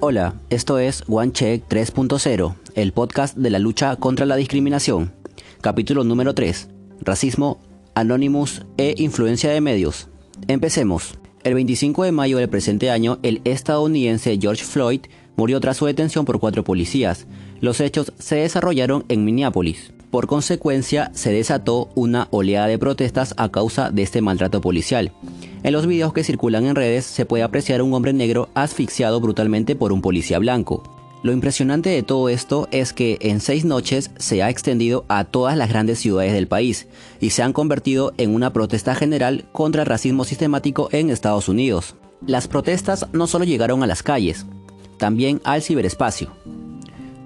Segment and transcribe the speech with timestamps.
[0.00, 5.12] Hola, esto es One Check 3.0, el podcast de la lucha contra la discriminación.
[5.60, 6.68] Capítulo número 3.
[7.00, 7.60] Racismo,
[7.94, 10.08] Anonymous e influencia de medios.
[10.48, 11.18] Empecemos.
[11.44, 15.02] El 25 de mayo del presente año, el estadounidense George Floyd
[15.36, 17.26] murió tras su detención por cuatro policías.
[17.60, 19.92] Los hechos se desarrollaron en Minneapolis.
[20.10, 25.12] Por consecuencia, se desató una oleada de protestas a causa de este maltrato policial.
[25.62, 29.76] En los videos que circulan en redes se puede apreciar un hombre negro asfixiado brutalmente
[29.76, 30.82] por un policía blanco.
[31.22, 35.56] Lo impresionante de todo esto es que en seis noches se ha extendido a todas
[35.56, 36.88] las grandes ciudades del país
[37.20, 41.94] y se han convertido en una protesta general contra el racismo sistemático en Estados Unidos.
[42.26, 44.46] Las protestas no solo llegaron a las calles,
[44.98, 46.32] también al ciberespacio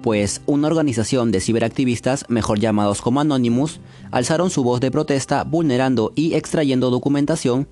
[0.07, 6.13] pues una organización de ciberactivistas, mejor llamados como Anonymous, alzaron su voz de protesta vulnerando
[6.15, 7.67] y extrayendo documentación,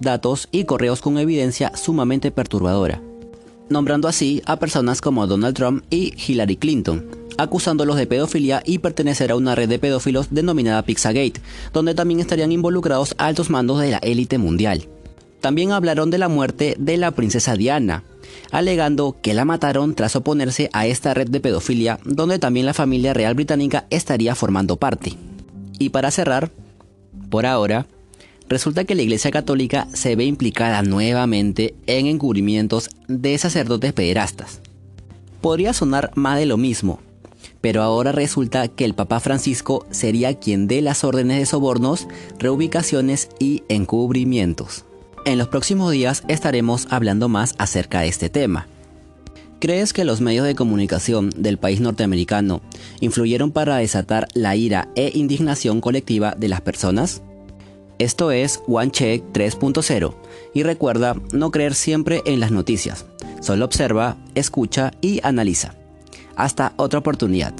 [0.00, 3.02] datos y correos con evidencia sumamente perturbadora,
[3.68, 9.30] nombrando así a personas como Donald Trump y Hillary Clinton, acusándolos de pedofilia y pertenecer
[9.30, 11.40] a una red de pedófilos denominada Pizzagate,
[11.72, 14.86] donde también estarían involucrados altos mandos de la élite mundial.
[15.40, 18.02] También hablaron de la muerte de la princesa Diana,
[18.50, 23.14] alegando que la mataron tras oponerse a esta red de pedofilia donde también la familia
[23.14, 25.14] real británica estaría formando parte.
[25.78, 26.50] Y para cerrar,
[27.30, 27.86] por ahora,
[28.48, 34.60] resulta que la Iglesia Católica se ve implicada nuevamente en encubrimientos de sacerdotes pederastas.
[35.40, 37.00] Podría sonar más de lo mismo,
[37.60, 43.28] pero ahora resulta que el Papa Francisco sería quien dé las órdenes de sobornos, reubicaciones
[43.38, 44.84] y encubrimientos.
[45.24, 48.66] En los próximos días estaremos hablando más acerca de este tema.
[49.60, 52.60] ¿Crees que los medios de comunicación del país norteamericano
[53.00, 57.22] influyeron para desatar la ira e indignación colectiva de las personas?
[57.98, 60.14] Esto es One Check 3.0
[60.54, 63.06] y recuerda no creer siempre en las noticias,
[63.40, 65.74] solo observa, escucha y analiza.
[66.36, 67.54] Hasta otra oportunidad.